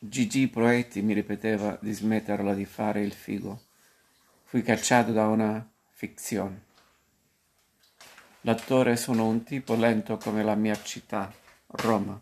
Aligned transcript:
Gigi 0.00 0.46
Proetti 0.46 1.02
mi 1.02 1.12
ripeteva 1.12 1.76
di 1.80 1.90
smetterla 1.90 2.54
di 2.54 2.64
fare 2.64 3.02
il 3.02 3.12
figo. 3.12 3.62
Fui 4.44 4.62
cacciato 4.62 5.10
da 5.10 5.26
una 5.26 5.68
fiction. 5.90 6.56
L'attore 8.42 8.94
sono 8.94 9.26
un 9.26 9.42
tipo 9.42 9.74
lento 9.74 10.16
come 10.16 10.44
la 10.44 10.54
mia 10.54 10.80
città, 10.80 11.34
Roma, 11.66 12.18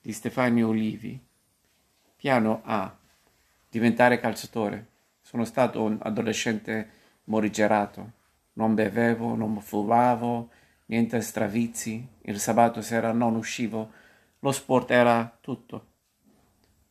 di 0.00 0.10
Stefano 0.10 0.68
Olivi. 0.68 1.22
Piano 2.16 2.62
A. 2.64 2.96
Diventare 3.68 4.18
calciatore. 4.18 4.86
Sono 5.20 5.44
stato 5.44 5.82
un 5.82 5.98
adolescente 6.00 6.90
morigerato. 7.24 8.12
Non 8.54 8.72
bevevo, 8.72 9.34
non 9.34 9.60
fumavo, 9.60 10.48
niente 10.86 11.20
stravizi. 11.20 12.08
Il 12.22 12.40
sabato 12.40 12.80
sera 12.80 13.12
non 13.12 13.36
uscivo. 13.36 13.92
Lo 14.38 14.50
sport 14.50 14.90
era 14.90 15.36
tutto. 15.42 15.88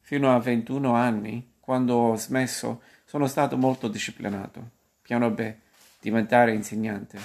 Fino 0.10 0.34
a 0.34 0.39
21 0.39 0.95
anni, 0.95 1.52
quando 1.59 1.94
ho 1.94 2.16
smesso, 2.16 2.81
sono 3.05 3.27
stato 3.27 3.58
molto 3.58 3.88
disciplinato. 3.88 4.72
Piano 5.04 5.30
B. 5.30 5.54
Diventare 6.02 6.52
insegnante. 6.52 7.20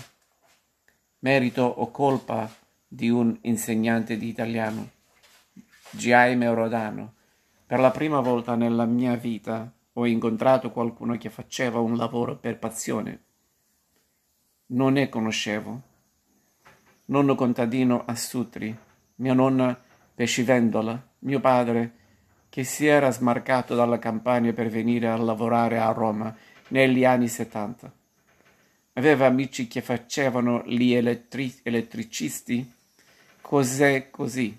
Merito 1.20 1.62
o 1.62 1.90
colpa 1.90 2.46
di 2.86 3.08
un 3.08 3.38
insegnante 3.40 4.18
di 4.18 4.28
italiano. 4.28 4.90
Jaime 5.92 6.52
Rodano. 6.52 7.14
Per 7.64 7.80
la 7.80 7.90
prima 7.90 8.20
volta 8.20 8.54
nella 8.54 8.84
mia 8.84 9.14
vita 9.14 9.72
ho 9.94 10.04
incontrato 10.04 10.70
qualcuno 10.70 11.16
che 11.16 11.30
faceva 11.30 11.78
un 11.78 11.96
lavoro 11.96 12.36
per 12.36 12.58
passione. 12.58 13.22
Non 14.66 14.92
ne 14.92 15.08
conoscevo. 15.08 15.80
Nonno 17.06 17.34
contadino 17.34 18.04
a 18.04 18.14
Sutri, 18.14 18.76
mia 19.14 19.32
nonna 19.32 19.74
pescivendola, 20.14 21.02
mio 21.20 21.40
padre 21.40 22.02
che 22.54 22.62
si 22.62 22.86
era 22.86 23.10
smarcato 23.10 23.74
dalla 23.74 23.98
campagna 23.98 24.52
per 24.52 24.68
venire 24.68 25.08
a 25.08 25.16
lavorare 25.16 25.80
a 25.80 25.90
Roma 25.90 26.32
negli 26.68 27.04
anni 27.04 27.26
70. 27.26 27.92
Aveva 28.92 29.26
amici 29.26 29.66
che 29.66 29.82
facevano 29.82 30.62
gli 30.64 30.92
elettri- 30.92 31.58
elettricisti, 31.64 32.72
cos'è 33.40 34.08
così. 34.08 34.56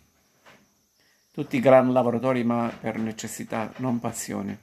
Tutti 1.31 1.61
gran 1.61 1.93
lavoratori 1.93 2.43
ma 2.43 2.69
per 2.77 2.97
necessità, 2.97 3.71
non 3.77 4.01
passione. 4.01 4.59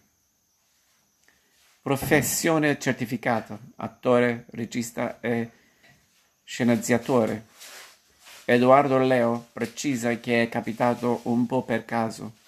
Professione 1.81 2.79
certificata, 2.79 3.59
attore, 3.77 4.45
regista 4.51 5.21
e 5.21 5.49
sceneggiatore. 6.45 7.47
Edoardo 8.45 8.99
Leo 8.99 9.47
precisa 9.55 10.15
che 10.19 10.43
è 10.43 10.49
capitato 10.51 11.21
un 11.23 11.47
po' 11.47 11.63
per 11.63 11.87
caso 11.87 12.41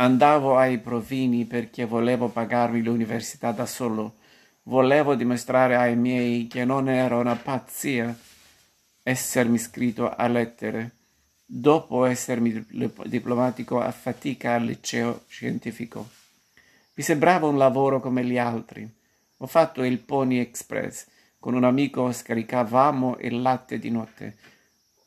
Andavo 0.00 0.56
ai 0.56 0.78
provini 0.78 1.44
perché 1.44 1.84
volevo 1.84 2.30
pagarmi 2.30 2.82
l'università 2.82 3.52
da 3.52 3.66
solo. 3.66 4.14
Volevo 4.62 5.14
dimostrare 5.14 5.76
ai 5.76 5.94
miei 5.94 6.46
che 6.46 6.64
non 6.64 6.88
era 6.88 7.16
una 7.16 7.36
pazzia 7.36 8.16
essermi 9.02 9.56
iscritto 9.56 10.08
a 10.08 10.26
lettere, 10.26 10.92
dopo 11.44 12.06
essermi 12.06 12.64
diplomatico 13.04 13.78
a 13.78 13.90
fatica 13.90 14.54
al 14.54 14.64
liceo 14.64 15.24
scientifico. 15.28 16.08
Mi 16.94 17.02
sembrava 17.02 17.46
un 17.46 17.58
lavoro 17.58 18.00
come 18.00 18.24
gli 18.24 18.38
altri. 18.38 18.90
Ho 19.36 19.46
fatto 19.46 19.84
il 19.84 19.98
Pony 19.98 20.38
Express. 20.38 21.08
Con 21.38 21.52
un 21.52 21.64
amico 21.64 22.10
scaricavamo 22.10 23.18
il 23.20 23.42
latte 23.42 23.78
di 23.78 23.90
notte. 23.90 24.36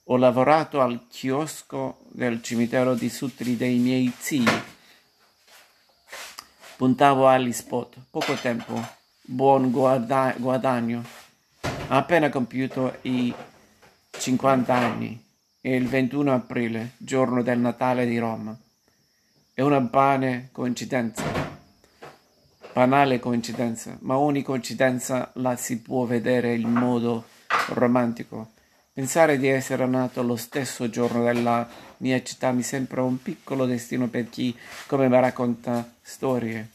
Ho 0.06 0.18
lavorato 0.18 0.82
al 0.82 1.08
chiosco 1.10 2.02
del 2.12 2.44
cimitero 2.44 2.94
di 2.94 3.10
Sutri 3.10 3.58
dei 3.58 3.80
miei 3.80 4.12
zii 4.16 4.82
Puntavo 6.76 7.28
agli 7.28 7.54
spot. 7.54 7.98
Poco 8.10 8.34
tempo. 8.34 8.82
Buon 9.22 9.70
guada- 9.70 10.34
guadagno. 10.38 11.04
Ha 11.62 11.96
appena 11.96 12.30
compiuto 12.30 12.98
i 13.04 13.34
50 14.10 14.74
anni. 14.74 15.24
È 15.62 15.70
il 15.70 15.88
21 15.88 16.34
aprile, 16.34 16.94
giorno 16.98 17.44
del 17.44 17.60
Natale 17.60 18.08
di 18.08 18.18
Roma. 18.18 18.58
È 19.54 19.62
una 19.62 19.80
bane 19.82 20.50
coincidenza. 20.52 21.24
Banale 22.74 23.20
coincidenza, 23.20 23.96
ma 24.02 24.18
ogni 24.18 24.42
coincidenza 24.42 25.30
la 25.36 25.56
si 25.56 25.80
può 25.80 26.06
vedere 26.06 26.56
in 26.56 26.72
modo 26.72 27.26
romantico. 27.68 28.53
Pensare 28.94 29.40
di 29.40 29.48
essere 29.48 29.88
nato 29.88 30.22
lo 30.22 30.36
stesso 30.36 30.88
giorno 30.88 31.24
della 31.24 31.68
mia 31.98 32.22
città 32.22 32.52
mi 32.52 32.62
sembra 32.62 33.02
un 33.02 33.20
piccolo 33.20 33.66
destino 33.66 34.08
per 34.08 34.30
chi, 34.30 34.56
come 34.86 35.10
mi 35.10 35.20
racconta 35.20 35.96
storie. 36.00 36.70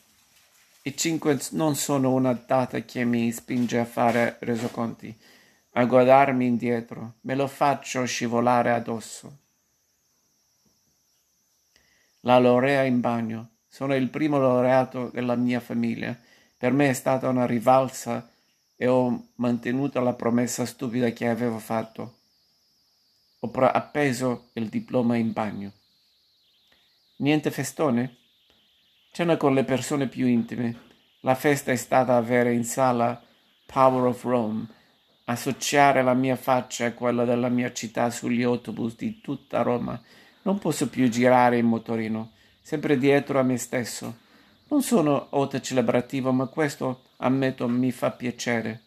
I 0.83 0.97
cinque 0.97 1.39
non 1.53 1.77
sono 1.77 2.13
una 2.13 2.33
data 2.33 2.81
che 2.81 3.05
mi 3.05 3.31
spinge 3.31 3.79
a 3.79 3.85
fare 3.85 4.37
resoconti, 4.41 5.17
a 5.75 5.85
guardarmi 5.85 6.45
indietro, 6.45 7.15
me 7.21 7.37
lo 7.37 7.47
faccio 7.47 8.05
scivolare 8.05 8.73
addosso. 8.73 9.37
La 12.23 12.41
laurea 12.41 12.83
in 12.83 12.99
bagno. 12.99 13.51
Sono 13.69 13.95
il 13.95 14.09
primo 14.09 14.41
laureato 14.41 15.09
della 15.13 15.37
mia 15.37 15.61
famiglia. 15.61 16.19
Per 16.57 16.73
me 16.73 16.91
è 16.91 16.95
stata 16.95 17.29
una 17.29 17.47
rivalsa 17.47 18.29
e 18.81 18.87
ho 18.87 19.31
mantenuto 19.35 20.01
la 20.01 20.15
promessa 20.15 20.65
stupida 20.65 21.11
che 21.11 21.27
avevo 21.27 21.59
fatto. 21.59 22.15
Ho 23.41 23.51
appeso 23.51 24.51
il 24.53 24.69
diploma 24.69 25.17
in 25.17 25.33
bagno. 25.33 25.73
Niente 27.17 27.51
festone? 27.51 28.17
Cena 29.11 29.37
con 29.37 29.53
le 29.53 29.65
persone 29.65 30.07
più 30.07 30.27
intime. 30.27 30.87
La 31.23 31.35
festa 31.35 31.73
è 31.73 31.77
stata 31.77 32.15
avere 32.15 32.53
in 32.53 32.63
sala 32.63 33.21
Power 33.67 34.07
of 34.07 34.23
Rome, 34.23 34.69
associare 35.25 36.03
la 36.03 36.15
mia 36.15 36.37
faccia 36.37 36.87
a 36.87 36.93
quella 36.93 37.25
della 37.25 37.49
mia 37.49 37.73
città 37.73 38.11
sugli 38.11 38.45
autobus 38.45 38.95
di 38.95 39.21
tutta 39.21 39.63
Roma. 39.63 40.01
Non 40.43 40.61
posso 40.61 40.89
più 40.89 41.09
girare 41.09 41.59
in 41.59 41.67
motorino, 41.67 42.31
sempre 42.61 42.97
dietro 42.97 43.41
a 43.41 43.43
me 43.43 43.57
stesso. 43.57 44.27
Non 44.71 44.83
sono 44.83 45.29
ode 45.31 45.63
celebrativo, 45.63 46.31
ma 46.31 46.47
questo, 46.47 47.05
ammetto, 47.19 47.67
mi 47.69 47.91
fa 47.91 48.11
piacere. 48.11 48.83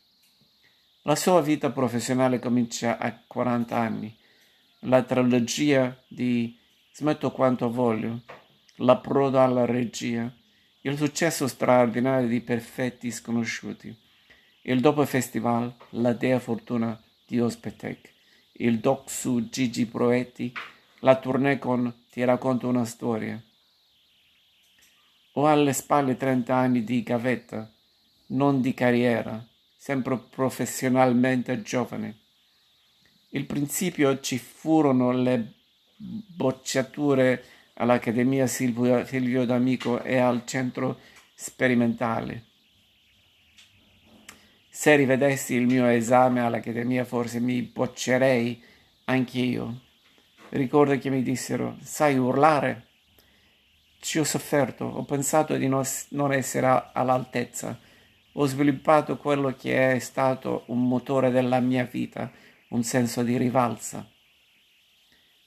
La 1.03 1.15
sua 1.15 1.41
vita 1.41 1.71
professionale 1.71 2.37
comincia 2.37 2.99
a 2.99 3.19
40 3.25 3.75
anni. 3.75 4.15
La 4.81 5.01
trilogia 5.01 5.99
di 6.07 6.55
Smetto 6.93 7.31
quanto 7.31 7.71
voglio, 7.71 8.21
l'approdo 8.77 9.41
alla 9.41 9.65
regia, 9.65 10.31
il 10.81 10.97
successo 10.97 11.47
straordinario 11.47 12.27
di 12.27 12.41
Perfetti 12.41 13.09
Sconosciuti, 13.09 13.95
il 14.63 14.81
dopo 14.81 15.03
festival 15.05 15.73
La 15.91 16.13
Dea 16.13 16.37
Fortuna 16.39 17.01
di 17.25 17.39
Ospetec, 17.39 18.13
il 18.53 18.79
doc 18.79 19.09
su 19.09 19.49
Gigi 19.49 19.87
Proetti, 19.87 20.53
la 20.99 21.15
tournée 21.15 21.57
con 21.57 21.91
Ti 22.11 22.23
racconto 22.23 22.67
una 22.67 22.85
storia. 22.85 23.41
Ho 25.35 25.47
alle 25.47 25.71
spalle 25.71 26.17
30 26.17 26.53
anni 26.53 26.83
di 26.83 27.03
gavetta, 27.03 27.71
non 28.27 28.59
di 28.59 28.73
carriera, 28.73 29.41
sempre 29.77 30.17
professionalmente 30.17 31.61
giovane. 31.61 32.17
Il 33.29 33.45
principio 33.45 34.19
ci 34.19 34.37
furono 34.37 35.11
le 35.11 35.53
bocciature 35.95 37.43
all'Accademia 37.75 38.45
Silvio, 38.45 39.05
Silvio 39.05 39.45
D'Amico 39.45 40.03
e 40.03 40.17
al 40.17 40.45
Centro 40.45 40.99
Sperimentale. 41.33 42.45
Se 44.69 44.95
rivedessi 44.97 45.53
il 45.53 45.65
mio 45.65 45.85
esame 45.85 46.41
all'Accademia 46.41 47.05
forse 47.05 47.39
mi 47.39 47.61
boccerei 47.61 48.61
anch'io. 49.05 49.81
Ricordo 50.49 50.97
che 50.97 51.09
mi 51.09 51.23
dissero, 51.23 51.77
sai 51.81 52.17
urlare? 52.17 52.90
Ci 54.03 54.17
ho 54.17 54.23
sofferto, 54.23 54.83
ho 54.83 55.03
pensato 55.03 55.55
di 55.57 55.67
non 55.67 56.33
essere 56.33 56.89
all'altezza. 56.91 57.79
Ho 58.33 58.45
sviluppato 58.47 59.15
quello 59.17 59.53
che 59.55 59.91
è 59.91 59.99
stato 59.99 60.63
un 60.67 60.87
motore 60.87 61.29
della 61.29 61.59
mia 61.59 61.83
vita, 61.83 62.31
un 62.69 62.81
senso 62.81 63.21
di 63.21 63.37
rivalsa. 63.37 64.09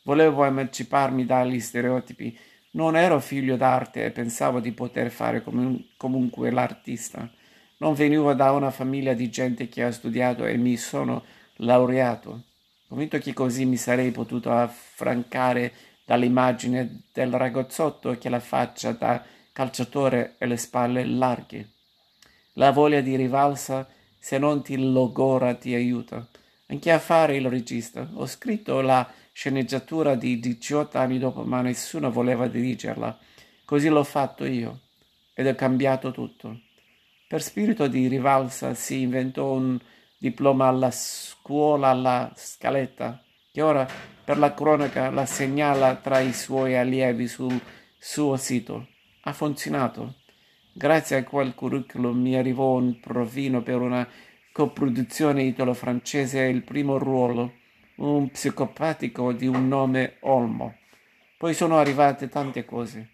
Volevo 0.05 0.45
emanciparmi 0.45 1.27
dagli 1.27 1.59
stereotipi. 1.59 2.39
Non 2.73 2.97
ero 2.97 3.19
figlio 3.19 3.57
d'arte 3.57 4.05
e 4.05 4.13
pensavo 4.13 4.61
di 4.61 4.71
poter 4.71 5.11
fare 5.11 5.43
com- 5.43 5.89
comunque 5.97 6.53
l'artista. 6.53 7.29
Non 7.79 7.95
venivo 7.95 8.35
da 8.35 8.53
una 8.53 8.71
famiglia 8.71 9.15
di 9.15 9.31
gente 9.31 9.69
che 9.69 9.83
ha 9.83 9.91
studiato 9.91 10.45
e 10.45 10.57
mi 10.57 10.77
sono 10.77 11.25
laureato. 11.57 12.45
Convinto 12.87 13.19
che 13.19 13.33
così 13.33 13.65
mi 13.65 13.77
sarei 13.77 14.13
potuto 14.13 14.53
affrancare 14.53 15.73
dall'immagine 16.05 17.05
del 17.13 17.33
ragazzotto 17.33 18.17
che 18.19 18.29
la 18.29 18.41
faccia 18.41 18.93
da 18.93 19.23
calciatore 19.53 20.35
e 20.39 20.47
le 20.47 20.57
spalle 20.57 21.05
larghe. 21.05 21.71
La 22.55 22.71
voglia 22.71 23.01
di 23.01 23.17
rivalsa, 23.17 23.89
se 24.19 24.39
non 24.39 24.63
ti 24.63 24.77
logora, 24.77 25.55
ti 25.55 25.75
aiuta. 25.75 26.27
Anche 26.67 26.91
a 26.91 26.99
fare 26.99 27.37
il 27.37 27.49
regista. 27.49 28.09
Ho 28.15 28.27
scritto 28.27 28.81
la 28.81 29.09
sceneggiatura 29.33 30.15
di 30.15 30.39
18 30.39 30.99
anni 30.99 31.19
dopo, 31.19 31.43
ma 31.43 31.61
nessuno 31.61 32.11
voleva 32.11 32.47
dirigerla. 32.47 33.19
Così 33.65 33.89
l'ho 33.89 34.05
fatto 34.05 34.45
io 34.45 34.81
ed 35.35 35.47
è 35.47 35.55
cambiato 35.55 36.11
tutto. 36.13 36.61
Per 37.27 37.43
spirito 37.43 37.87
di 37.89 38.07
rivalsa 38.07 38.75
si 38.75 39.01
inventò 39.01 39.53
un 39.53 39.79
diploma 40.17 40.69
alla 40.69 40.91
scuola 40.91 41.89
alla 41.89 42.33
scaletta, 42.37 43.23
che 43.51 43.63
ora 43.63 43.87
per 44.25 44.39
la 44.39 44.55
cronaca 44.55 45.11
la 45.11 45.27
segnala 45.27 45.97
tra 45.97 46.19
i 46.21 46.33
suoi 46.33 46.77
allievi 46.77 47.29
sul 47.29 47.61
suo 47.99 48.37
sito. 48.37 48.89
Ha 49.23 49.33
funzionato. 49.33 50.15
Grazie 50.73 51.19
a 51.19 51.25
quel 51.25 51.55
curriculum 51.55 52.21
mi 52.21 52.35
arrivò 52.35 52.73
un 52.73 52.99
provino 53.01 53.63
per 53.63 53.81
una 53.81 54.09
coproduzione 54.51 55.43
italo-francese 55.43 56.41
il 56.43 56.63
primo 56.63 56.97
ruolo, 56.97 57.53
un 57.97 58.31
psicopatico 58.31 59.33
di 59.33 59.47
un 59.47 59.69
nome 59.69 60.17
Olmo. 60.21 60.79
Poi 61.37 61.53
sono 61.53 61.79
arrivate 61.79 62.29
tante 62.29 62.65
cose. 62.65 63.11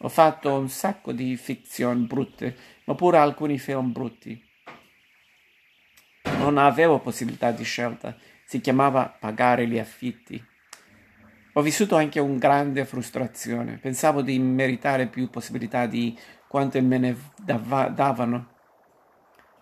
Ho 0.00 0.08
fatto 0.08 0.52
un 0.54 0.68
sacco 0.68 1.12
di 1.12 1.36
fiction 1.36 2.06
brutte, 2.06 2.56
ma 2.84 2.94
pure 2.94 3.18
alcuni 3.18 3.58
film 3.58 3.92
brutti. 3.92 4.42
Non 6.38 6.58
avevo 6.58 6.98
possibilità 6.98 7.50
di 7.50 7.64
scelta, 7.64 8.16
si 8.46 8.60
chiamava 8.60 9.08
pagare 9.08 9.66
gli 9.66 9.78
affitti. 9.78 10.42
Ho 11.54 11.62
vissuto 11.62 11.96
anche 11.96 12.20
una 12.20 12.38
grande 12.38 12.84
frustrazione, 12.84 13.78
pensavo 13.78 14.22
di 14.22 14.38
meritare 14.38 15.08
più 15.08 15.28
possibilità 15.28 15.86
di 15.86 16.16
quante 16.46 16.80
me 16.80 16.98
ne 16.98 17.16
davano. 17.42 18.54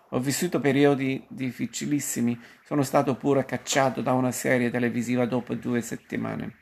Ho 0.09 0.19
vissuto 0.19 0.59
periodi 0.59 1.25
difficilissimi, 1.27 2.39
sono 2.63 2.83
stato 2.83 3.15
pure 3.15 3.43
cacciato 3.43 4.01
da 4.01 4.13
una 4.13 4.31
serie 4.31 4.69
televisiva 4.69 5.25
dopo 5.25 5.55
due 5.55 5.81
settimane. 5.81 6.57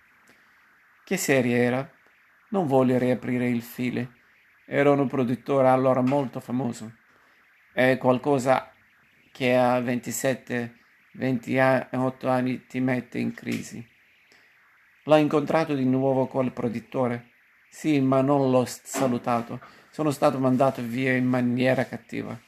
Che 1.04 1.18
serie 1.18 1.58
era? 1.58 1.92
Non 2.52 2.66
voglio 2.66 2.98
riaprire 2.98 3.50
il 3.50 3.62
file. 3.62 4.12
Era 4.66 4.92
un 4.92 5.08
produttore 5.08 5.68
allora 5.68 6.02
molto 6.02 6.40
famoso. 6.40 6.94
È 7.74 7.98
qualcosa 7.98 8.72
che 9.32 9.56
a 9.56 9.80
27, 9.82 10.83
28 11.14 12.28
anni 12.30 12.66
ti 12.68 12.80
mette 12.80 13.20
in 13.20 13.34
crisi. 13.34 13.86
L'ho 15.06 15.16
incontrato 15.16 15.74
di 15.74 15.86
nuovo 15.86 16.28
quel 16.28 16.52
produttore. 16.52 17.32
Sì, 17.70 18.00
ma 18.00 18.22
non 18.22 18.50
l'ho 18.52 18.66
salutato. 18.66 19.60
Sono 19.90 20.12
stato 20.12 20.40
mandato 20.40 20.82
via 20.82 21.14
in 21.14 21.26
maniera 21.26 21.86
cattiva. 21.86 22.40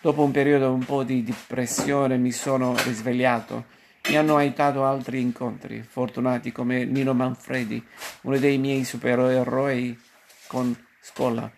Dopo 0.00 0.22
un 0.22 0.30
periodo 0.30 0.72
un 0.72 0.84
po' 0.84 1.02
di 1.02 1.22
depressione 1.22 2.16
mi 2.16 2.30
sono 2.30 2.74
risvegliato 2.84 3.82
mi 4.06 4.16
hanno 4.18 4.36
aiutato 4.36 4.84
altri 4.84 5.20
incontri 5.20 5.82
fortunati 5.82 6.52
come 6.52 6.84
Nino 6.84 7.14
Manfredi, 7.14 7.82
uno 8.22 8.38
dei 8.38 8.58
miei 8.58 8.84
supereroi 8.84 9.98
con 10.46 10.76
scuola, 11.00 11.50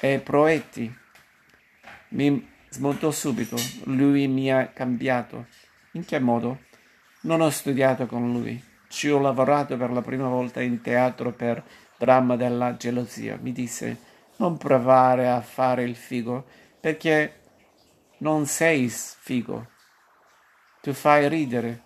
e 0.00 0.18
Proetti. 0.18 0.96
Mi 2.10 2.50
smontò 2.78 3.10
subito, 3.10 3.56
lui 3.84 4.28
mi 4.28 4.52
ha 4.52 4.68
cambiato. 4.68 5.46
In 5.92 6.04
che 6.04 6.20
modo? 6.20 6.60
Non 7.22 7.40
ho 7.40 7.50
studiato 7.50 8.06
con 8.06 8.30
lui, 8.30 8.62
ci 8.88 9.10
ho 9.10 9.18
lavorato 9.18 9.76
per 9.76 9.90
la 9.90 10.00
prima 10.00 10.28
volta 10.28 10.62
in 10.62 10.80
teatro 10.80 11.32
per 11.32 11.62
dramma 11.98 12.36
della 12.36 12.76
gelosia. 12.76 13.36
Mi 13.40 13.50
disse, 13.50 13.98
non 14.36 14.56
provare 14.56 15.28
a 15.28 15.40
fare 15.40 15.82
il 15.82 15.96
figo, 15.96 16.46
perché 16.80 17.40
non 18.18 18.46
sei 18.46 18.88
figo 18.88 19.76
tu 20.80 20.92
fai 20.92 21.28
ridere. 21.28 21.82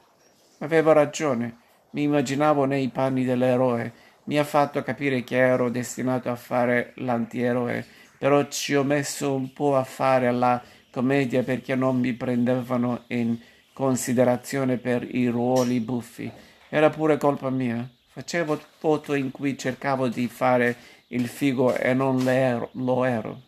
Avevo 0.59 0.93
ragione. 0.93 1.57
Mi 1.91 2.03
immaginavo 2.03 2.67
nei 2.67 2.89
panni 2.91 3.25
dell'eroe. 3.25 3.93
Mi 4.25 4.39
ha 4.39 4.45
fatto 4.45 4.83
capire 4.83 5.25
che 5.25 5.39
ero 5.39 5.71
destinato 5.71 6.31
a 6.31 6.37
fare 6.37 6.93
l'antieroe, 6.97 7.85
però 8.19 8.47
ci 8.49 8.75
ho 8.77 8.85
messo 8.85 9.35
un 9.35 9.53
po' 9.53 9.77
a 9.77 9.83
fare 9.83 10.31
la 10.31 10.63
commedia 10.93 11.43
perché 11.43 11.75
non 11.75 11.99
mi 11.99 12.13
prendevano 12.13 13.05
in 13.09 13.37
considerazione 13.73 14.77
per 14.77 15.03
i 15.15 15.27
ruoli 15.27 15.81
buffi. 15.81 16.31
Era 16.69 16.91
pure 16.91 17.17
colpa 17.17 17.51
mia. 17.51 17.89
Facevo 18.07 18.61
foto 18.79 19.15
in 19.15 19.31
cui 19.31 19.57
cercavo 19.57 20.09
di 20.09 20.29
fare 20.29 20.77
il 21.09 21.27
figo 21.27 21.75
e 21.75 21.95
non 21.95 22.29
ero, 22.29 22.69
lo 22.75 23.05
ero. 23.05 23.41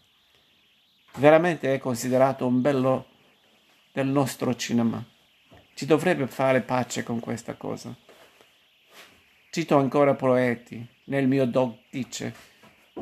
Veramente 1.16 1.74
è 1.74 1.78
considerato 1.78 2.46
un 2.46 2.60
bello 2.60 3.06
del 3.92 4.06
nostro 4.06 4.56
cinema. 4.56 5.04
Si 5.74 5.86
dovrebbe 5.86 6.26
fare 6.26 6.62
pace 6.62 7.02
con 7.02 7.20
questa 7.20 7.54
cosa. 7.54 7.94
Cito 9.50 9.76
ancora 9.76 10.14
Proeti. 10.14 10.84
Nel 11.04 11.28
mio 11.28 11.46
dog 11.46 11.76
dice, 11.90 12.34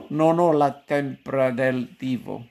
non 0.09 0.39
ho 0.39 0.53
la 0.53 0.73
tempra 0.73 1.51
del 1.51 1.95
divo. 1.97 2.49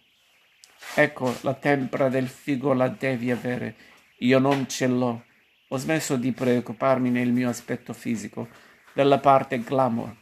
Ecco, 0.96 1.36
la 1.42 1.54
tempra 1.54 2.10
del 2.10 2.28
figo 2.28 2.74
la 2.74 2.88
devi 2.88 3.32
avere. 3.32 3.76
Io 4.20 4.40
non 4.40 4.68
ce 4.68 4.88
l'ho. 4.88 5.24
Ho 5.70 5.78
smesso 5.78 6.16
di 6.16 6.32
preoccuparmi 6.32 7.10
nel 7.10 7.32
mio 7.32 7.50
aspetto 7.50 7.94
fisico, 7.94 8.48
della 8.94 9.20
parte 9.20 9.60
glamour. 9.60 10.16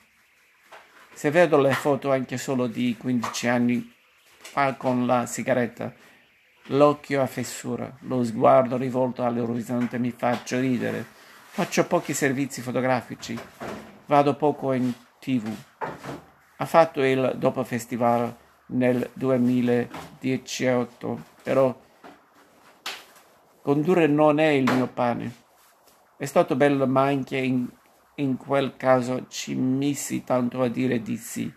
Se 1.14 1.32
vedo 1.32 1.60
le 1.60 1.74
foto 1.74 2.12
anche 2.12 2.38
solo 2.38 2.68
di 2.68 2.96
15 2.98 3.48
anni 3.48 3.94
fa 4.38 4.76
con 4.76 5.06
la 5.06 5.26
sigaretta, 5.26 5.94
L'occhio 6.72 7.24
a 7.24 7.26
fessura, 7.26 7.92
lo 8.02 8.24
sguardo 8.24 8.78
rivolto 8.78 9.26
all'orizzonte 9.26 9.98
mi 9.98 10.12
faccio 10.12 10.60
ridere. 10.60 11.04
Faccio 11.50 11.88
pochi 11.88 12.14
servizi 12.14 12.62
fotografici, 12.62 13.36
vado 14.06 14.36
poco 14.36 14.74
in 14.74 14.94
tv. 15.20 15.52
Ha 16.58 16.66
fatto 16.66 17.02
il 17.02 17.34
dopo 17.38 17.64
festival 17.64 18.36
nel 18.70 19.10
2018, 19.14 21.24
però 21.44 21.78
condurre 23.62 24.08
non 24.08 24.40
è 24.40 24.48
il 24.48 24.72
mio 24.72 24.88
pane. 24.88 25.34
È 26.18 26.26
stato 26.26 26.56
bello, 26.56 26.88
ma 26.88 27.04
anche 27.04 27.38
in, 27.38 27.68
in 28.16 28.38
quel 28.38 28.76
caso 28.78 29.28
ci 29.28 29.56
missi 29.56 30.24
tanto 30.24 30.62
a 30.62 30.68
dire 30.68 31.02
di 31.02 31.18
sì. 31.18 31.52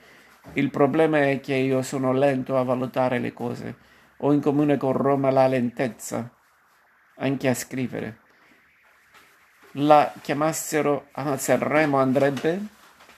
Il 0.55 0.70
problema 0.70 1.29
è 1.29 1.41
che 1.41 1.55
io 1.55 1.82
sono 1.82 2.12
lento 2.12 2.56
a 2.56 2.62
valutare 2.62 3.19
le 3.19 3.32
cose 3.32 3.91
ho 4.25 4.32
in 4.32 4.41
comune 4.41 4.76
con 4.76 4.93
Roma 4.93 5.31
la 5.31 5.49
lentezza, 5.49 6.31
anche 7.17 7.49
a 7.49 7.55
scrivere. 7.55 8.20
La 9.73 10.12
chiamassero 10.20 11.09
a 11.12 11.37
Sanremo 11.37 11.99
andrebbe? 11.99 12.61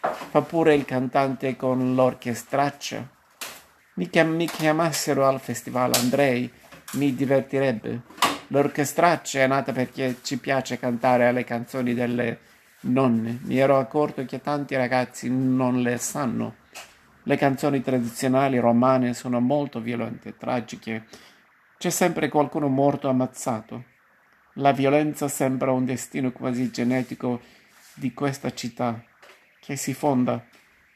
Fa 0.00 0.41
pure 0.41 0.75
il 0.75 0.87
cantante 0.87 1.56
con 1.56 1.94
l'orchestraccia. 1.94 3.06
Mi, 3.96 4.10
chiam- 4.10 4.34
mi 4.34 4.46
chiamassero 4.46 5.24
al 5.24 5.39
festival 5.39 5.93
andrei, 5.94 6.51
mi 6.94 7.15
divertirebbe. 7.15 8.03
L'orchestraccia 8.48 9.39
è 9.41 9.46
nata 9.46 9.70
perché 9.70 10.17
ci 10.22 10.39
piace 10.39 10.81
cantare 10.81 11.31
le 11.31 11.44
canzoni 11.44 11.94
delle 11.94 12.39
nonne. 12.81 13.39
Mi 13.43 13.56
ero 13.56 13.79
accorto 13.79 14.24
che 14.24 14.41
tanti 14.41 14.74
ragazzi 14.74 15.31
non 15.31 15.81
le 15.81 15.98
sanno. 15.98 16.56
Le 17.22 17.36
canzoni 17.36 17.82
tradizionali 17.82 18.58
romane 18.58 19.15
sono 19.15 19.39
molto 19.39 19.79
violente, 19.79 20.36
tragiche. 20.36 21.06
C'è 21.79 21.91
sempre 21.91 22.29
qualcuno 22.29 22.67
morto 22.67 23.08
ammazzato. 23.08 23.84
La 24.55 24.72
violenza 24.72 25.29
sembra 25.29 25.70
un 25.70 25.84
destino 25.84 26.32
quasi 26.32 26.72
genetico 26.72 27.41
di 27.94 28.13
questa 28.13 28.53
città, 28.53 29.01
che 29.60 29.77
si 29.77 29.94
fonda 29.94 30.44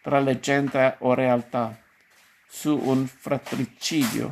tra 0.03 0.19
leggenda 0.19 0.97
o 0.99 1.15
realtà 1.15 1.87
su 2.49 2.79
un 2.83 3.07
fratricidio. 3.07 4.31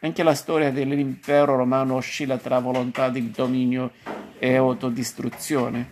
Anche 0.00 0.22
la 0.22 0.34
storia 0.34 0.72
dell'impero 0.72 1.56
romano 1.56 1.94
oscilla 1.96 2.38
tra 2.38 2.58
volontà 2.58 3.08
di 3.10 3.30
dominio 3.30 3.92
e 4.38 4.56
autodistruzione. 4.56 5.88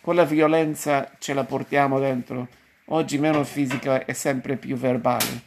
Quella 0.00 0.24
violenza 0.24 1.12
ce 1.18 1.34
la 1.34 1.44
portiamo 1.44 1.98
dentro 1.98 2.48
oggi 2.90 3.18
meno 3.18 3.44
fisica 3.44 4.04
e 4.04 4.14
sempre 4.14 4.56
più 4.56 4.76
verbale. 4.76 5.42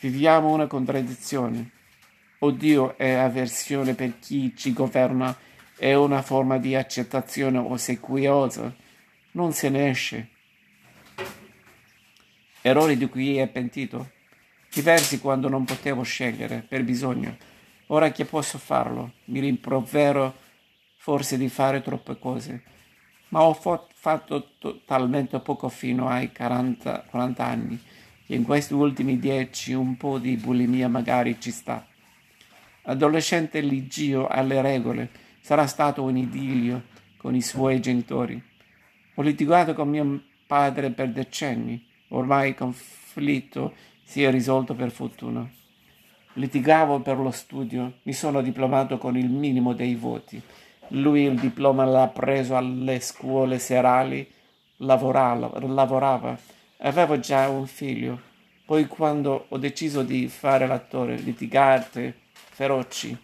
Viviamo 0.00 0.52
una 0.52 0.66
contraddizione. 0.66 1.70
Oddio 2.40 2.96
è 2.96 3.12
avversione 3.12 3.94
per 3.94 4.18
chi 4.20 4.54
ci 4.56 4.72
governa 4.72 5.36
è 5.76 5.94
una 5.94 6.22
forma 6.22 6.58
di 6.58 6.74
accettazione 6.74 7.58
ossequiosa. 7.58 8.74
Non 9.32 9.52
se 9.52 9.68
ne 9.68 9.90
esce. 9.90 10.28
Errori 12.60 12.96
di 12.96 13.08
cui 13.08 13.38
è 13.38 13.48
pentito. 13.48 14.10
Diversi 14.72 15.18
quando 15.18 15.48
non 15.48 15.64
potevo 15.64 16.02
scegliere, 16.02 16.64
per 16.66 16.84
bisogno. 16.84 17.36
Ora 17.88 18.10
che 18.12 18.24
posso 18.24 18.58
farlo, 18.58 19.12
mi 19.26 19.40
rimprovero 19.40 20.34
forse 20.96 21.38
di 21.38 21.48
fare 21.48 21.80
troppe 21.80 22.18
cose 22.18 22.62
ma 23.28 23.42
ho 23.42 23.52
fatto 23.52 24.54
to- 24.58 24.80
talmente 24.84 25.38
poco 25.40 25.68
fino 25.68 26.08
ai 26.08 26.32
40, 26.32 27.04
40 27.10 27.44
anni 27.44 27.80
che 28.26 28.34
in 28.34 28.44
questi 28.44 28.74
ultimi 28.74 29.18
dieci 29.18 29.72
un 29.72 29.96
po' 29.96 30.18
di 30.18 30.36
bulimia 30.36 30.88
magari 30.88 31.40
ci 31.40 31.50
sta. 31.50 31.86
Adolescente 32.82 33.60
ligio 33.60 34.26
alle 34.26 34.60
regole, 34.60 35.10
sarà 35.40 35.66
stato 35.66 36.02
un 36.02 36.16
idilio 36.16 36.84
con 37.16 37.34
i 37.34 37.42
suoi 37.42 37.80
genitori. 37.80 38.42
Ho 39.14 39.22
litigato 39.22 39.74
con 39.74 39.88
mio 39.88 40.22
padre 40.46 40.90
per 40.90 41.10
decenni, 41.10 41.86
Ormai 42.10 42.54
conflitto 42.54 43.74
si 44.08 44.22
è 44.22 44.30
risolto 44.30 44.74
per 44.74 44.90
fortuna. 44.90 45.46
Litigavo 46.34 47.00
per 47.00 47.18
lo 47.18 47.30
studio, 47.30 47.98
mi 48.04 48.14
sono 48.14 48.40
diplomato 48.40 48.96
con 48.96 49.18
il 49.18 49.28
minimo 49.28 49.74
dei 49.74 49.94
voti. 49.96 50.40
Lui 50.92 51.24
il 51.24 51.38
diploma 51.38 51.84
l'ha 51.84 52.08
preso 52.08 52.56
alle 52.56 53.00
scuole 53.00 53.58
serali, 53.58 54.26
lavorava, 54.76 55.52
lavorava. 55.60 56.38
avevo 56.78 57.20
già 57.20 57.50
un 57.50 57.66
figlio. 57.66 58.18
Poi 58.64 58.86
quando 58.86 59.44
ho 59.46 59.58
deciso 59.58 60.02
di 60.02 60.26
fare 60.28 60.66
l'attore, 60.66 61.16
litigate 61.16 62.20
feroci. 62.32 63.14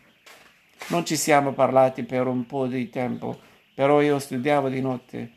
Non 0.89 1.07
ci 1.07 1.17
siamo 1.17 1.53
parlati 1.53 2.03
per 2.03 2.27
un 2.27 2.45
po' 2.45 2.67
di 2.67 2.91
tempo, 2.91 3.41
però 3.73 4.03
io 4.03 4.19
studiavo 4.19 4.69
di 4.69 4.83
notte. 4.83 5.31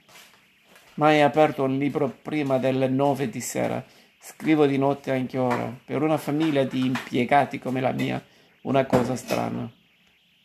Mai 0.96 1.22
aperto 1.22 1.64
un 1.64 1.78
libro 1.78 2.14
prima 2.22 2.58
delle 2.58 2.90
nove 2.90 3.30
di 3.30 3.40
sera. 3.40 3.82
Scrivo 4.20 4.66
di 4.66 4.78
notte 4.78 5.12
anche 5.12 5.38
ora. 5.38 5.74
Per 5.86 6.02
una 6.02 6.18
famiglia 6.18 6.64
di 6.64 6.86
impiegati 6.86 7.60
come 7.60 7.82
la 7.82 7.92
mia, 7.92 8.24
una 8.62 8.86
cosa 8.86 9.16
strana. 9.16 9.72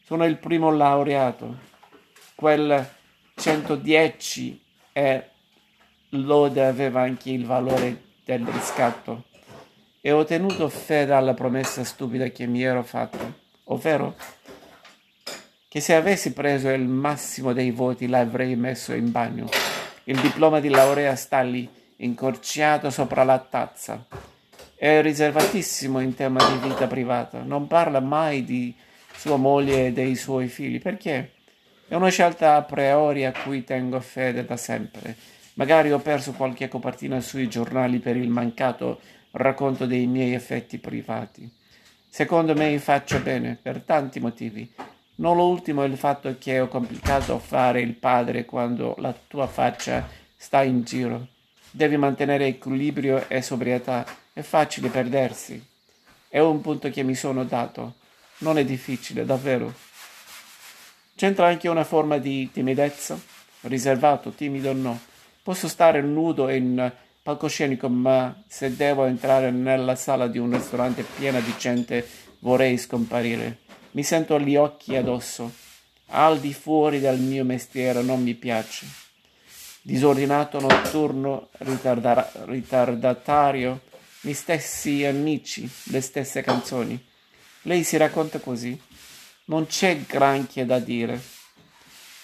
Sono 0.05 0.25
il 0.25 0.38
primo 0.38 0.71
laureato. 0.71 1.59
Quel 2.35 2.88
110 3.35 4.62
e 4.93 5.29
lode 6.11 6.64
aveva 6.64 7.00
anche 7.02 7.31
il 7.31 7.47
valore 7.47 8.11
del 8.25 8.47
riscatto 8.47 9.25
e 10.00 10.11
ho 10.12 10.25
tenuto 10.25 10.69
fede 10.69 11.12
alla 11.12 11.33
promessa 11.33 11.85
stupida 11.85 12.26
che 12.29 12.47
mi 12.47 12.62
ero 12.62 12.83
fatta, 12.83 13.33
ovvero 13.64 14.17
che 15.69 15.81
se 15.81 15.95
avessi 15.95 16.33
preso 16.33 16.69
il 16.71 16.87
massimo 16.87 17.52
dei 17.52 17.71
voti 17.71 18.09
l'avrei 18.09 18.57
messo 18.57 18.93
in 18.93 19.11
bagno. 19.12 19.49
Il 20.05 20.21
diploma 20.21 20.59
di 20.59 20.69
laurea 20.69 21.14
sta 21.14 21.41
lì, 21.43 21.69
incorciato 22.04 22.90
sopra 22.90 23.25
la 23.25 23.38
tazza. 23.38 24.06
È 24.75 25.00
riservatissimo 25.00 26.00
in 26.00 26.14
tema 26.14 26.44
di 26.49 26.68
vita 26.68 26.87
privata, 26.87 27.42
non 27.42 27.66
parla 27.66 28.00
mai 28.00 28.44
di 28.44 28.75
sua 29.14 29.37
moglie 29.37 29.87
e 29.87 29.92
dei 29.92 30.16
suoi 30.16 30.49
figli. 30.49 30.80
Perché? 30.80 31.32
È 31.87 31.94
una 31.94 32.09
scelta 32.09 32.56
a 32.56 32.62
priori 32.62 33.25
a 33.25 33.32
cui 33.32 33.64
tengo 33.64 34.00
fede 34.00 34.44
da 34.44 34.56
sempre. 34.56 35.14
Magari 35.54 35.92
ho 35.92 35.99
perso 35.99 36.32
qualche 36.32 36.68
copertina 36.68 37.21
sui 37.21 37.49
giornali 37.49 37.99
per 37.99 38.16
il 38.16 38.28
mancato 38.28 39.00
racconto 39.32 39.87
dei 39.87 40.06
miei 40.06 40.32
effetti 40.32 40.78
privati. 40.78 41.50
Secondo 42.09 42.54
me 42.54 42.78
faccio 42.78 43.21
bene 43.21 43.59
per 43.61 43.82
tanti 43.82 44.21
motivi. 44.21 44.71
Non 45.16 45.37
l'ultimo 45.37 45.82
è 45.82 45.87
il 45.87 45.97
fatto 45.97 46.35
che 46.38 46.61
è 46.61 46.68
complicato 46.68 47.38
fare 47.38 47.80
il 47.80 47.94
padre 47.94 48.44
quando 48.44 48.94
la 48.99 49.14
tua 49.28 49.47
faccia 49.47 50.09
sta 50.35 50.62
in 50.62 50.82
giro. 50.82 51.28
Devi 51.75 51.97
mantenere 51.97 52.49
equilibrio 52.49 53.26
e 53.29 53.41
sobrietà. 53.41 54.05
È 54.31 54.43
facile 54.43 54.91
perdersi. 54.91 55.61
È 56.29 56.38
un 56.38 56.61
punto 56.61 56.91
che 56.91 57.02
mi 57.02 57.14
sono 57.14 57.45
dato. 57.45 57.95
Non 58.38 58.59
è 58.59 58.64
difficile, 58.64 59.25
davvero. 59.25 59.73
C'entra 61.14 61.47
anche 61.47 61.69
una 61.69 61.85
forma 61.85 62.19
di 62.19 62.50
timidezza? 62.52 63.19
Riservato, 63.62 64.33
timido 64.33 64.75
no. 64.75 65.00
Posso 65.43 65.67
stare 65.67 66.02
nudo 66.02 66.50
in 66.50 66.93
palcoscenico, 67.23 67.88
ma 67.88 68.43
se 68.47 68.76
devo 68.76 69.07
entrare 69.07 69.50
nella 69.50 69.97
sala 69.97 70.26
di 70.26 70.37
un 70.37 70.52
ristorante 70.52 71.05
piena 71.05 71.41
di 71.41 71.55
gente 71.57 72.07
vorrei 72.41 72.76
scomparire. 72.76 73.61
Mi 73.93 74.02
sento 74.02 74.38
gli 74.38 74.57
occhi 74.57 74.95
addosso. 74.95 75.50
Al 76.09 76.38
di 76.38 76.52
fuori 76.52 77.00
del 77.00 77.19
mio 77.19 77.45
mestiere 77.45 78.02
non 78.02 78.23
mi 78.23 78.35
piace. 78.35 78.85
Disordinato, 79.85 80.61
notturno, 80.61 81.49
ritarda- 81.59 82.31
ritardatario, 82.45 83.81
gli 84.21 84.33
stessi 84.33 85.05
amici, 85.05 85.69
le 85.87 86.01
stesse 86.01 86.41
canzoni. 86.41 87.05
Lei 87.62 87.83
si 87.83 87.97
racconta 87.97 88.39
così. 88.39 88.81
Non 89.47 89.67
c'è 89.67 90.03
granché 90.03 90.65
da 90.65 90.79
dire. 90.79 91.21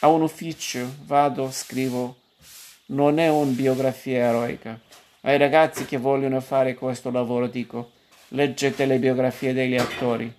A 0.01 0.07
un 0.07 0.23
ufficio 0.23 0.95
vado, 1.01 1.51
scrivo. 1.51 2.21
Non 2.87 3.19
è 3.19 3.29
una 3.29 3.51
biografia 3.51 4.27
eroica. 4.27 4.79
Ai 5.23 5.37
ragazzi 5.37 5.85
che 5.85 5.97
vogliono 5.97 6.41
fare 6.41 6.75
questo 6.75 7.11
lavoro 7.11 7.49
dico, 7.49 7.91
leggete 8.29 8.87
le 8.87 9.01
biografie 9.01 9.53
degli 9.53 9.77
attori. 9.77 10.33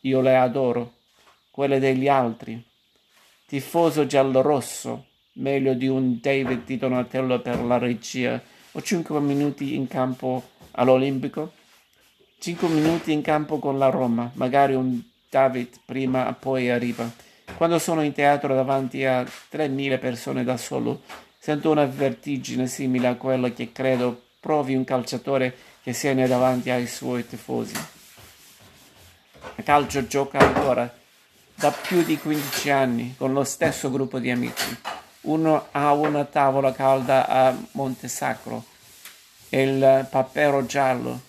Io 0.00 0.20
le 0.22 0.36
adoro, 0.36 0.94
quelle 1.50 1.78
degli 1.78 2.08
altri. 2.08 2.62
Tifoso 3.46 4.06
giallo-rosso, 4.06 5.08
meglio 5.34 5.74
di 5.74 5.86
un 5.86 6.18
David 6.20 6.64
di 6.64 6.76
Donatello 6.76 7.40
per 7.40 7.62
la 7.62 7.78
regia, 7.78 8.40
o 8.72 8.82
cinque 8.82 9.20
minuti 9.20 9.74
in 9.74 9.86
campo 9.86 10.50
all'Olimpico. 10.72 11.52
Cinque 12.38 12.68
minuti 12.68 13.12
in 13.12 13.22
campo 13.22 13.58
con 13.58 13.78
la 13.78 13.88
Roma, 13.88 14.30
magari 14.34 14.74
un 14.74 15.00
David 15.30 15.80
prima 15.84 16.28
e 16.28 16.34
poi 16.34 16.70
arriva. 16.70 17.10
Quando 17.56 17.78
sono 17.78 18.02
in 18.02 18.12
teatro 18.12 18.54
davanti 18.54 19.04
a 19.04 19.22
3.000 19.22 19.98
persone 19.98 20.44
da 20.44 20.56
solo, 20.56 21.02
sento 21.38 21.70
una 21.70 21.86
vertigine 21.86 22.66
simile 22.66 23.06
a 23.06 23.14
quella 23.16 23.50
che 23.50 23.72
credo 23.72 24.22
provi 24.40 24.74
un 24.74 24.84
calciatore 24.84 25.56
che 25.82 25.92
siede 25.92 26.26
davanti 26.26 26.70
ai 26.70 26.86
suoi 26.86 27.26
tifosi. 27.26 27.76
A 29.56 29.62
calcio 29.62 30.06
gioca 30.06 30.38
ancora 30.38 30.92
da 31.54 31.70
più 31.70 32.02
di 32.02 32.18
15 32.18 32.70
anni 32.70 33.14
con 33.16 33.32
lo 33.32 33.44
stesso 33.44 33.90
gruppo 33.90 34.18
di 34.18 34.30
amici. 34.30 34.93
Uno 35.24 35.68
ha 35.70 35.92
una 35.92 36.24
tavola 36.24 36.72
calda 36.72 37.26
a 37.26 37.56
Montesacro 37.72 38.72
il 39.60 40.06
papero 40.10 40.66
giallo. 40.66 41.20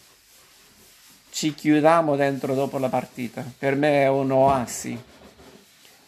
Ci 1.30 1.54
chiudiamo 1.54 2.16
dentro 2.16 2.56
dopo 2.56 2.78
la 2.78 2.90
partita. 2.90 3.46
Per 3.58 3.75
me 3.75 4.04
è 4.04 4.10
un 4.10 4.32
oasi. 4.32 5.00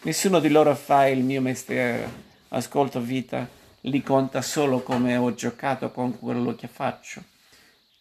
Nessuno 0.02 0.40
di 0.40 0.50
loro 0.50 0.74
fa 0.76 1.08
il 1.08 1.24
mio 1.24 1.42
mestiere. 1.42 2.26
Ascolto 2.50 3.00
vita 3.00 3.48
li 3.82 4.02
conta 4.02 4.42
solo 4.42 4.82
come 4.82 5.16
ho 5.16 5.34
giocato 5.34 5.92
con 5.92 6.18
quello 6.18 6.56
che 6.56 6.68
faccio. 6.68 7.24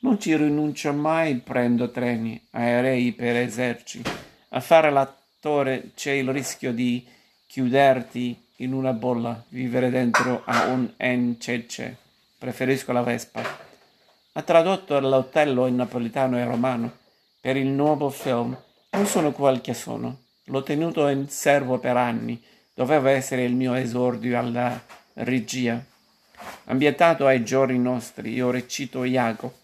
Non 0.00 0.18
ci 0.18 0.34
rinuncio 0.36 0.92
mai, 0.92 1.36
prendo 1.36 1.90
treni, 1.90 2.40
aerei 2.52 3.12
per 3.12 3.36
eserci. 3.36 4.02
A 4.50 4.60
fare 4.60 4.90
l'attore 4.90 5.90
c'è 5.94 6.12
il 6.12 6.30
rischio 6.30 6.72
di 6.72 7.06
chiuderti 7.46 8.45
in 8.56 8.72
una 8.72 8.92
bolla, 8.92 9.42
vivere 9.48 9.90
dentro 9.90 10.42
a 10.44 10.66
un 10.66 10.90
encece. 10.96 11.96
Preferisco 12.38 12.92
la 12.92 13.02
Vespa. 13.02 13.42
Ha 14.32 14.42
tradotto 14.42 14.98
l'Otello 14.98 15.66
in 15.66 15.76
napolitano 15.76 16.38
e 16.38 16.44
romano 16.44 16.92
per 17.40 17.56
il 17.56 17.68
nuovo 17.68 18.10
film. 18.10 18.56
Non 18.90 19.06
sono 19.06 19.32
quel 19.32 19.60
che 19.60 19.74
sono. 19.74 20.18
L'ho 20.44 20.62
tenuto 20.62 21.08
in 21.08 21.28
serbo 21.28 21.78
per 21.78 21.96
anni. 21.96 22.42
Doveva 22.72 23.10
essere 23.10 23.44
il 23.44 23.54
mio 23.54 23.74
esordio 23.74 24.38
alla 24.38 24.80
regia. 25.14 25.82
Ambientato 26.64 27.26
ai 27.26 27.44
giorni 27.44 27.78
nostri, 27.78 28.32
io 28.32 28.50
recito 28.50 29.04
Iago. 29.04 29.54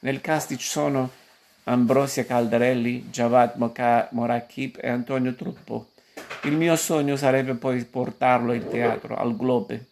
Nel 0.00 0.20
cast 0.20 0.56
ci 0.56 0.66
sono 0.66 1.10
Ambrosia 1.64 2.24
Caldarelli, 2.24 3.08
Javad 3.10 3.54
Morakip 4.10 4.78
e 4.82 4.88
Antonio 4.88 5.34
Truppo. 5.34 5.91
Il 6.44 6.56
mio 6.56 6.74
sogno 6.74 7.14
sarebbe 7.14 7.54
poi 7.54 7.84
portarlo 7.84 8.52
in 8.52 8.66
teatro, 8.68 9.14
al 9.14 9.36
Globe. 9.36 9.90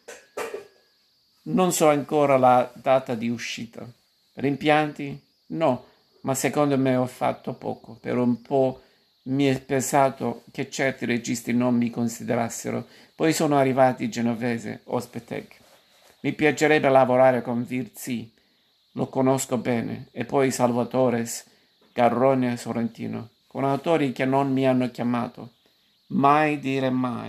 Non 1.42 1.73
so 1.73 1.88
ancora 1.88 2.37
la 2.37 2.71
data 2.75 3.14
di 3.14 3.28
uscita. 3.28 3.88
Rimpianti? 4.35 5.21
No, 5.49 5.85
ma 6.23 6.35
secondo 6.35 6.76
me 6.76 6.97
ho 6.97 7.07
fatto 7.07 7.52
poco. 7.52 7.97
Per 8.00 8.16
un 8.16 8.42
po' 8.42 8.83
mi 9.25 9.47
è 9.47 9.61
pesato 9.61 10.42
che 10.50 10.69
certi 10.69 11.04
registi 11.04 11.52
non 11.52 11.76
mi 11.76 11.88
considerassero. 11.88 12.87
Poi 13.14 13.33
sono 13.33 13.57
arrivati 13.57 14.11
Genovese, 14.11 14.80
Ospetec. 14.85 15.57
Mi 16.23 16.33
piacerebbe 16.33 16.88
lavorare 16.88 17.42
con 17.42 17.64
Virzi, 17.64 18.30
lo 18.92 19.07
conosco 19.07 19.57
bene, 19.57 20.09
e 20.11 20.25
poi 20.25 20.50
Salvatore, 20.50 21.26
Garrone 21.92 22.57
Sorrentino, 22.57 23.28
con 23.47 23.64
autori 23.64 24.12
che 24.12 24.25
non 24.25 24.52
mi 24.52 24.66
hanno 24.66 24.90
chiamato. 24.90 25.52
Mai 26.12 26.59
dire 26.59 26.90
mai. 26.90 27.19